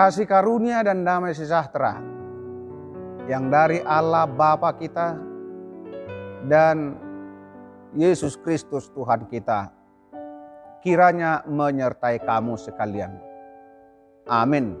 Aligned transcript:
Kasih 0.00 0.24
karunia 0.24 0.80
dan 0.80 1.04
damai 1.04 1.36
sejahtera 1.36 2.00
yang 3.28 3.52
dari 3.52 3.84
Allah 3.84 4.24
Bapa 4.24 4.72
kita 4.72 5.12
dan 6.48 6.96
Yesus 7.92 8.32
Kristus 8.40 8.88
Tuhan 8.96 9.28
kita 9.28 9.68
kiranya 10.80 11.44
menyertai 11.44 12.16
kamu 12.16 12.56
sekalian. 12.56 13.12
Amin. 14.24 14.72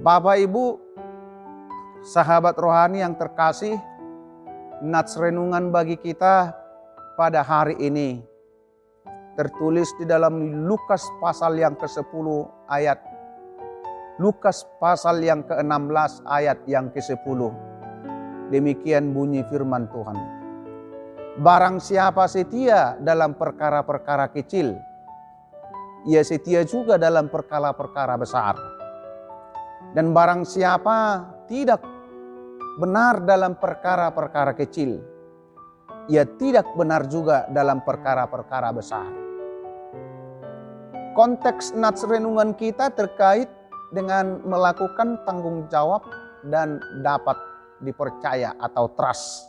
Bapak 0.00 0.40
Ibu, 0.40 0.80
sahabat 2.00 2.56
rohani 2.56 3.04
yang 3.04 3.12
terkasih, 3.12 3.76
nats 4.80 5.20
renungan 5.20 5.68
bagi 5.68 6.00
kita 6.00 6.56
pada 7.12 7.44
hari 7.44 7.76
ini 7.76 8.24
tertulis 9.34 9.90
di 9.98 10.06
dalam 10.06 10.66
Lukas 10.66 11.02
pasal 11.18 11.58
yang 11.58 11.74
ke-10 11.74 12.26
ayat 12.70 13.14
Lukas 14.14 14.62
pasal 14.78 15.26
yang 15.26 15.42
ke-16 15.42 16.22
ayat 16.22 16.62
yang 16.70 16.86
ke-10. 16.94 17.40
Demikian 18.54 19.10
bunyi 19.10 19.42
firman 19.50 19.90
Tuhan. 19.90 20.14
Barang 21.42 21.82
siapa 21.82 22.30
setia 22.30 22.94
dalam 23.02 23.34
perkara-perkara 23.34 24.30
kecil, 24.30 24.78
ia 26.06 26.22
setia 26.22 26.62
juga 26.62 26.94
dalam 26.94 27.26
perkara-perkara 27.26 28.14
besar. 28.14 28.54
Dan 29.98 30.14
barang 30.14 30.46
siapa 30.46 31.26
tidak 31.50 31.82
benar 32.78 33.18
dalam 33.26 33.58
perkara-perkara 33.58 34.54
kecil, 34.54 35.02
ia 36.06 36.22
tidak 36.22 36.70
benar 36.78 37.10
juga 37.10 37.50
dalam 37.50 37.82
perkara-perkara 37.82 38.70
besar 38.70 39.23
konteks 41.14 41.72
nats 41.78 42.02
renungan 42.04 42.52
kita 42.58 42.90
terkait 42.92 43.46
dengan 43.94 44.42
melakukan 44.42 45.22
tanggung 45.22 45.70
jawab 45.70 46.02
dan 46.50 46.82
dapat 47.00 47.38
dipercaya 47.80 48.52
atau 48.58 48.90
trust. 48.98 49.48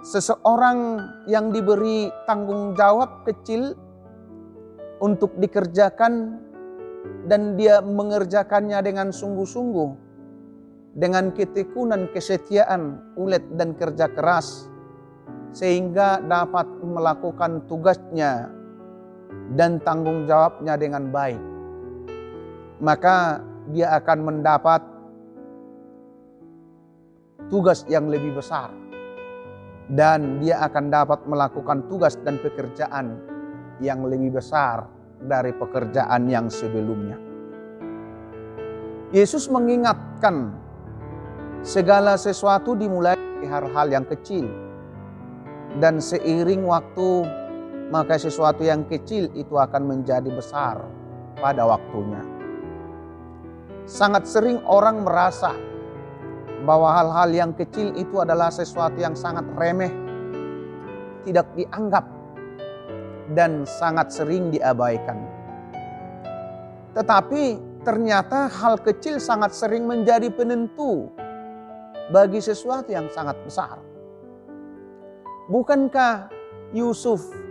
Seseorang 0.00 0.96
yang 1.28 1.52
diberi 1.52 2.08
tanggung 2.24 2.72
jawab 2.72 3.28
kecil 3.28 3.76
untuk 5.04 5.36
dikerjakan 5.36 6.40
dan 7.28 7.60
dia 7.60 7.84
mengerjakannya 7.84 8.80
dengan 8.80 9.12
sungguh-sungguh 9.12 10.08
dengan 10.96 11.30
ketekunan, 11.30 12.10
kesetiaan, 12.10 13.14
ulet 13.14 13.44
dan 13.54 13.76
kerja 13.76 14.10
keras 14.10 14.66
sehingga 15.54 16.22
dapat 16.24 16.66
melakukan 16.82 17.66
tugasnya 17.66 18.59
dan 19.54 19.82
tanggung 19.82 20.26
jawabnya 20.30 20.78
dengan 20.78 21.10
baik, 21.10 21.42
maka 22.82 23.42
dia 23.70 23.94
akan 23.98 24.18
mendapat 24.22 24.82
tugas 27.50 27.82
yang 27.90 28.06
lebih 28.06 28.38
besar, 28.38 28.70
dan 29.90 30.38
dia 30.38 30.62
akan 30.62 30.86
dapat 30.90 31.26
melakukan 31.26 31.86
tugas 31.90 32.14
dan 32.22 32.38
pekerjaan 32.38 33.18
yang 33.82 34.06
lebih 34.06 34.38
besar 34.38 34.86
dari 35.18 35.50
pekerjaan 35.50 36.30
yang 36.30 36.46
sebelumnya. 36.46 37.18
Yesus 39.10 39.50
mengingatkan 39.50 40.54
segala 41.66 42.14
sesuatu 42.14 42.78
dimulai 42.78 43.18
dari 43.18 43.50
hal-hal 43.50 43.88
yang 43.90 44.06
kecil, 44.06 44.46
dan 45.82 45.98
seiring 45.98 46.66
waktu 46.66 47.26
maka 47.90 48.14
sesuatu 48.16 48.62
yang 48.62 48.86
kecil 48.86 49.28
itu 49.34 49.58
akan 49.58 49.82
menjadi 49.90 50.30
besar 50.30 50.78
pada 51.36 51.66
waktunya. 51.66 52.22
Sangat 53.90 54.30
sering 54.30 54.62
orang 54.62 55.02
merasa 55.02 55.50
bahwa 56.62 56.94
hal-hal 56.94 57.30
yang 57.34 57.52
kecil 57.58 57.90
itu 57.98 58.22
adalah 58.22 58.48
sesuatu 58.54 58.94
yang 58.94 59.18
sangat 59.18 59.42
remeh, 59.58 59.90
tidak 61.26 61.50
dianggap, 61.58 62.06
dan 63.34 63.66
sangat 63.66 64.14
sering 64.14 64.54
diabaikan. 64.54 65.18
Tetapi 66.94 67.42
ternyata 67.82 68.46
hal 68.46 68.78
kecil 68.78 69.18
sangat 69.18 69.50
sering 69.50 69.90
menjadi 69.90 70.30
penentu 70.30 71.10
bagi 72.14 72.38
sesuatu 72.38 72.90
yang 72.90 73.10
sangat 73.10 73.38
besar. 73.42 73.78
Bukankah 75.50 76.30
Yusuf 76.70 77.49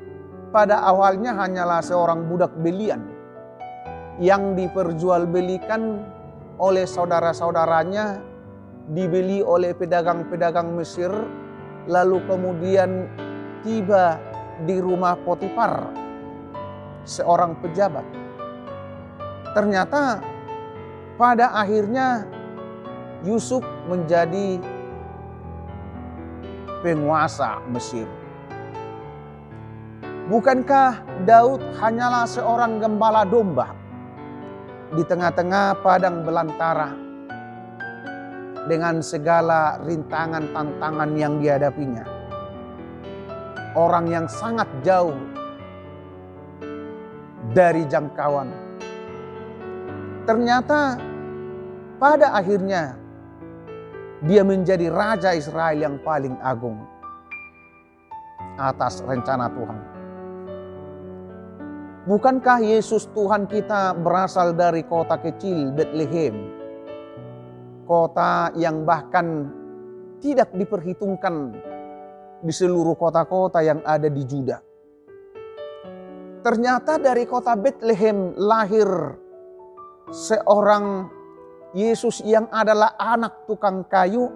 pada 0.49 0.81
awalnya 0.81 1.37
hanyalah 1.37 1.81
seorang 1.81 2.25
budak 2.25 2.53
belian 2.57 3.05
yang 4.19 4.57
diperjualbelikan 4.57 6.03
oleh 6.59 6.83
saudara-saudaranya, 6.83 8.19
dibeli 8.91 9.39
oleh 9.39 9.71
pedagang-pedagang 9.71 10.75
Mesir, 10.75 11.13
lalu 11.87 12.19
kemudian 12.27 13.07
tiba 13.63 14.19
di 14.67 14.75
rumah 14.83 15.15
Potifar, 15.23 15.87
seorang 17.07 17.55
pejabat. 17.63 18.03
Ternyata 19.55 20.19
pada 21.15 21.55
akhirnya 21.55 22.27
Yusuf 23.23 23.63
menjadi 23.87 24.59
penguasa 26.83 27.63
Mesir. 27.71 28.18
Bukankah 30.29 31.25
Daud 31.25 31.57
hanyalah 31.81 32.29
seorang 32.29 32.77
gembala 32.77 33.25
domba 33.25 33.73
di 34.93 35.01
tengah-tengah 35.01 35.81
padang 35.81 36.21
belantara 36.21 36.93
dengan 38.69 39.01
segala 39.01 39.81
rintangan 39.81 40.53
tantangan 40.53 41.17
yang 41.17 41.41
dihadapinya? 41.41 42.05
Orang 43.73 44.05
yang 44.05 44.29
sangat 44.29 44.69
jauh 44.85 45.17
dari 47.49 47.89
jangkauan. 47.89 48.53
Ternyata 50.29 51.01
pada 51.97 52.37
akhirnya 52.37 52.93
dia 54.29 54.45
menjadi 54.45 54.93
raja 54.93 55.33
Israel 55.33 55.73
yang 55.73 55.97
paling 56.05 56.37
agung 56.45 56.77
atas 58.61 59.01
rencana 59.01 59.49
Tuhan. 59.49 59.98
Bukankah 62.09 62.65
Yesus 62.65 63.05
Tuhan 63.13 63.45
kita 63.45 63.93
berasal 63.93 64.57
dari 64.57 64.81
kota 64.81 65.21
kecil 65.21 65.69
Bethlehem? 65.77 66.33
Kota 67.85 68.49
yang 68.57 68.81
bahkan 68.81 69.45
tidak 70.17 70.49
diperhitungkan 70.57 71.53
di 72.41 72.49
seluruh 72.49 72.97
kota-kota 72.97 73.61
yang 73.61 73.85
ada 73.85 74.09
di 74.09 74.25
Juda. 74.25 74.57
Ternyata 76.41 76.97
dari 76.97 77.29
kota 77.29 77.53
Bethlehem 77.53 78.33
lahir 78.41 78.89
seorang 80.09 81.13
Yesus 81.77 82.25
yang 82.25 82.49
adalah 82.49 82.97
anak 82.97 83.45
tukang 83.45 83.85
kayu 83.85 84.33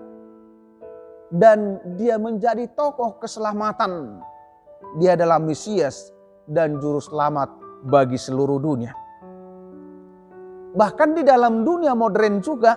dan 1.33 1.81
dia 1.97 2.21
menjadi 2.21 2.69
tokoh 2.77 3.17
keselamatan. 3.17 4.21
Dia 5.01 5.17
adalah 5.17 5.41
Mesias 5.41 6.13
dan 6.45 6.77
juru 6.77 7.01
selamat 7.01 7.62
bagi 7.83 8.15
seluruh 8.15 8.59
dunia. 8.63 8.93
Bahkan 10.73 11.09
di 11.13 11.21
dalam 11.21 11.61
dunia 11.61 11.93
modern 11.93 12.41
juga 12.41 12.73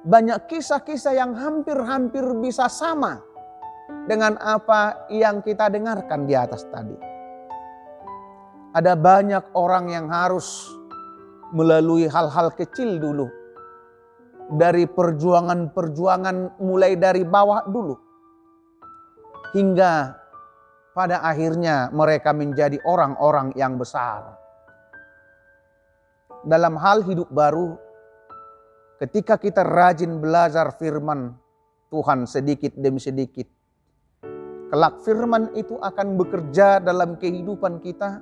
banyak 0.00 0.48
kisah-kisah 0.48 1.12
yang 1.12 1.36
hampir-hampir 1.36 2.24
bisa 2.40 2.72
sama 2.72 3.20
dengan 4.08 4.40
apa 4.40 5.10
yang 5.12 5.44
kita 5.44 5.68
dengarkan 5.68 6.24
di 6.24 6.32
atas 6.32 6.64
tadi. 6.72 6.96
Ada 8.70 8.94
banyak 8.94 9.50
orang 9.58 9.90
yang 9.90 10.06
harus 10.08 10.70
melalui 11.50 12.06
hal-hal 12.06 12.54
kecil 12.54 12.96
dulu. 13.02 13.26
Dari 14.50 14.86
perjuangan-perjuangan 14.86 16.58
mulai 16.62 16.98
dari 16.98 17.22
bawah 17.22 17.66
dulu. 17.66 17.94
Hingga 19.54 20.19
pada 21.00 21.24
akhirnya 21.24 21.88
mereka 21.96 22.36
menjadi 22.36 22.76
orang-orang 22.84 23.56
yang 23.56 23.80
besar. 23.80 24.36
Dalam 26.44 26.76
hal 26.76 27.00
hidup 27.08 27.32
baru, 27.32 27.72
ketika 29.00 29.40
kita 29.40 29.64
rajin 29.64 30.20
belajar 30.20 30.76
firman 30.76 31.32
Tuhan 31.88 32.28
sedikit 32.28 32.76
demi 32.76 33.00
sedikit, 33.00 33.48
kelak 34.68 35.00
firman 35.00 35.56
itu 35.56 35.80
akan 35.80 36.20
bekerja 36.20 36.84
dalam 36.84 37.16
kehidupan 37.16 37.80
kita 37.80 38.20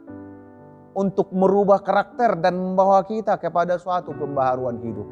untuk 0.95 1.35
merubah 1.35 1.83
karakter 1.83 2.39
dan 2.39 2.63
membawa 2.63 3.03
kita 3.03 3.43
kepada 3.43 3.75
suatu 3.75 4.15
pembaharuan 4.15 4.79
hidup. 4.87 5.09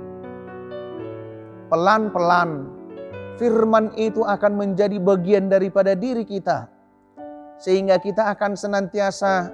Pelan-pelan 1.66 2.70
firman 3.42 3.90
itu 3.98 4.22
akan 4.22 4.54
menjadi 4.54 5.02
bagian 5.02 5.50
daripada 5.50 5.98
diri 5.98 6.22
kita 6.22 6.75
sehingga 7.56 7.96
kita 7.96 8.36
akan 8.36 8.52
senantiasa 8.52 9.48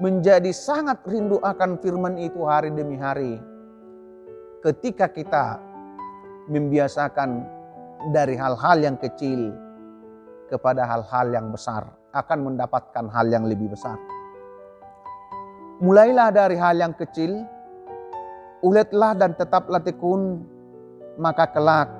menjadi 0.00 0.50
sangat 0.50 1.04
rindu 1.06 1.38
akan 1.38 1.78
firman 1.78 2.18
itu 2.18 2.42
hari 2.44 2.72
demi 2.72 2.98
hari. 2.98 3.38
Ketika 4.64 5.12
kita 5.12 5.60
membiasakan 6.48 7.44
dari 8.10 8.34
hal-hal 8.34 8.80
yang 8.80 8.96
kecil 8.96 9.52
kepada 10.48 10.88
hal-hal 10.88 11.26
yang 11.32 11.52
besar, 11.52 11.84
akan 12.14 12.52
mendapatkan 12.52 13.06
hal 13.12 13.26
yang 13.28 13.44
lebih 13.44 13.72
besar. 13.74 13.96
Mulailah 15.82 16.30
dari 16.32 16.56
hal 16.56 16.80
yang 16.80 16.94
kecil, 16.96 17.44
uletlah 18.62 19.12
dan 19.18 19.36
tetaplah 19.36 19.82
tekun, 19.82 20.46
maka 21.20 21.50
kelak 21.50 21.90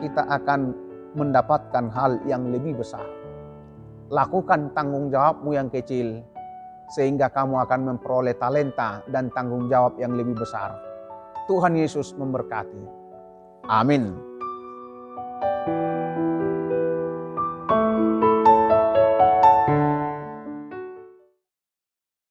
kita 0.00 0.22
akan 0.24 0.72
mendapatkan 1.18 1.84
hal 1.90 2.22
yang 2.24 2.48
lebih 2.48 2.78
besar. 2.78 3.04
Lakukan 4.06 4.70
tanggung 4.70 5.10
jawabmu 5.10 5.50
yang 5.56 5.66
kecil, 5.66 6.22
sehingga 6.94 7.26
kamu 7.26 7.66
akan 7.66 7.80
memperoleh 7.90 8.38
talenta 8.38 9.02
dan 9.10 9.30
tanggung 9.34 9.66
jawab 9.66 9.98
yang 9.98 10.14
lebih 10.14 10.38
besar. 10.38 10.78
Tuhan 11.50 11.74
Yesus 11.74 12.14
memberkati. 12.14 12.82
Amin. 13.66 14.35